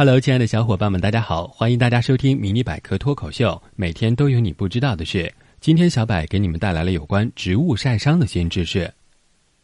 [0.00, 1.48] Hello，亲爱的小伙伴们，大家好！
[1.48, 5.34] 欢迎大家收听《迷你百科脱口秀》，每天都有你不知道的事。
[5.60, 8.88] 今天小柏给你们带来了有关植物晒伤的新知识。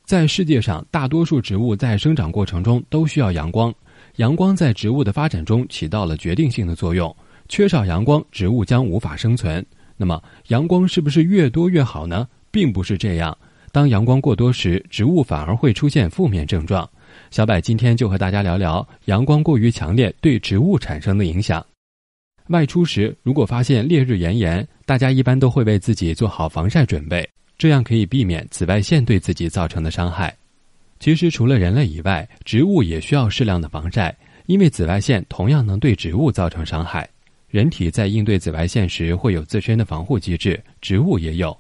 [0.04, 3.72] 在世界上，大多数植物在生长过程中都需要阳光，
[4.16, 7.14] 阳光在植物的发展中起到了决定性的作用。
[7.48, 9.64] 缺少阳光，植物将无法生存。
[9.96, 12.26] 那么，阳光是不是越多越好呢？
[12.50, 13.38] 并不是这样。
[13.70, 16.90] 当阳光过多时，植物反而会出现负面症状。
[17.30, 21.64] 小柏今天就和大家聊聊阳光过于强烈对植物产生的影响。
[22.48, 30.34] 外出时如果发现烈日炎炎，大家一般都会为自己做好防晒准备，这样可以避免紫外线对自己造成的伤害。
[31.00, 34.14] 其实除了人类以外，植物也需要适量的防晒，
[34.46, 37.08] 因为紫外线同样能对植物造成伤害。
[37.48, 41.56] 人体在应对紫外线时会有自身的防护机制，植物也有。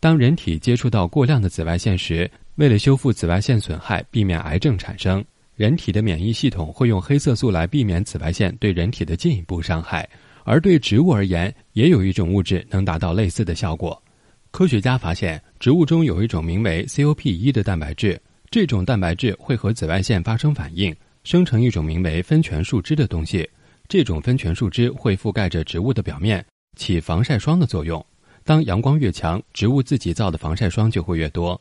[0.00, 5.22] 当人体接触到过量的紫外线时，为了修复紫外线损害，避免癌症产生，
[5.56, 10.08] 人体的免疫系统会用黑色素来避免紫外线对人体的进一步伤害。
[10.42, 14.02] 而对植物而言，也有一种物质能达到类似的效果。
[14.50, 18.18] 科学家发现，植物中有一种名为 COP1 的蛋白质，
[18.50, 23.46] 这种蛋白质会和紫外线发生反应，生成一种名为酚醛树脂的东西。
[23.86, 26.42] 这种酚醛树脂会覆盖着植物的表面，
[26.74, 28.02] 起防晒霜的作用。
[28.44, 31.60] 当阳光越强，植物自己造的防晒霜就会越多。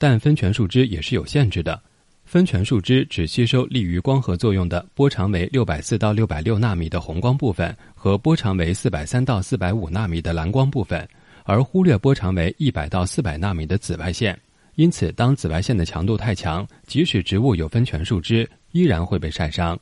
[0.00, 1.78] 但酚醛树脂也是有限制的，
[2.24, 11.06] 酚醛树脂只吸收利于光合作用的波长为六百四到六百六纳米的红光部分和波长为四百三到四百五纳米的蓝光部分，
[11.44, 14.34] 而忽略波长为一百到四百纳米的紫外线。
[14.76, 19.78] 因此，当紫外线的强度太强，即使植物有酚醛树脂，依然会被晒伤。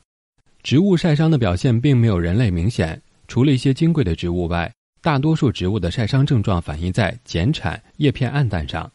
[0.63, 4.69] 植物晒伤的表现并没有人类明显，除了一些金贵的植物外，
[5.01, 8.91] 大多数植物的晒伤症状反映在剪产、叶片暗淡上。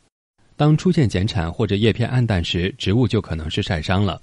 [0.56, 4.20] 当出现剪产或者叶片暗淡时，植物就可能是晒伤了。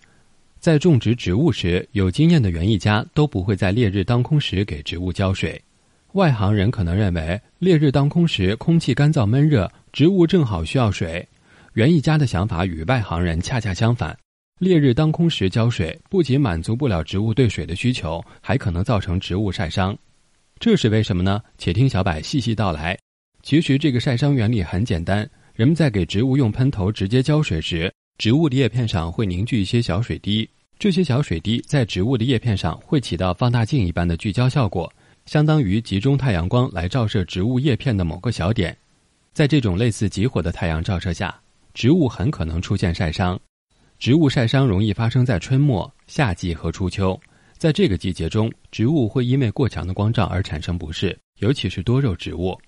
[0.60, 5.62] 在种植植物时，有经验的园艺家都不会在烈日当空时给植物浇水。
[6.14, 11.28] 外行人可能认为，烈日当空时空气干燥闷热，植物正好需要水。
[11.74, 14.18] 园艺家的想法与外行人恰恰相反。
[14.59, 19.98] 烈日当空时浇水，不仅满足不了植物对水的需求，还可能造成植物晒伤。
[20.59, 21.42] 这是为什么呢？
[21.58, 22.96] 且听小柏细细道来。
[23.42, 25.28] 其实这个晒伤原理很简单。
[25.62, 30.50] 人们在给植物用喷头直接浇水时，植物的叶片上会凝聚一些小水滴，
[30.80, 34.92] 这些小水滴在植物的叶片上会起到放大镜一般的聚焦效果，
[35.28, 38.76] 相当于集中太阳光来照射植物叶片的某个小点。
[39.34, 41.40] 在这种类似极火的太阳照射下，
[41.76, 43.40] 植物很可能出现晒伤。
[44.00, 47.16] 植物晒伤容易发生在春末、夏季和初秋，
[47.60, 52.60] 在这个季节中，植物会因为过强的光照而产生不适，尤其是多肉植物。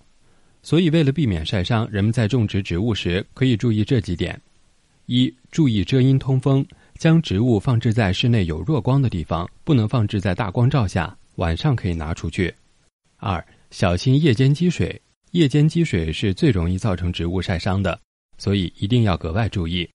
[0.63, 4.39] 所以，为了避免晒伤，人们在种植植物时可以注意这几点：
[5.07, 6.65] 一、注意遮阴通风，
[6.97, 12.49] 将植物放置在室内有弱光的地方，不能放置在大光照下，晚上可以拿出去；
[13.17, 14.99] 二、小心夜间积水，
[15.31, 17.99] 夜间积水是最容易造成植物晒伤的，
[18.37, 19.85] 所以一定要格外注意；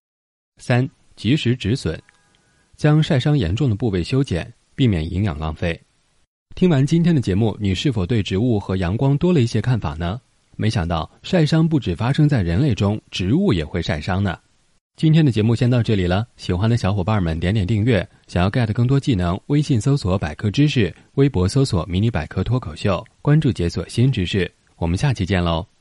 [0.60, 0.86] 三、
[1.16, 1.98] 及时止损，
[2.76, 5.80] 将晒伤严重的部位修剪，避免营养浪费。
[6.54, 10.20] 听完今天的节目，你是否对植物和阳光多了一些看法呢？
[10.58, 14.36] 没想到晒伤不止发生在人类中，植物也会晒伤呢。
[14.96, 18.06] 今天的节目先到这里了，喜欢的小伙伴们点点订阅。
[18.26, 24.50] 想要 get 更多技能，微信搜索百科知识，微博搜索迷你百科脱口秀，关注解锁新知识。
[24.76, 25.77] 我们下期见喽。